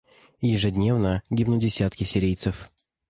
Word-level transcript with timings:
Ежедневно 0.41 1.21
гибнут 1.29 1.59
десятки 1.59 2.05
сирийцев. 2.05 2.71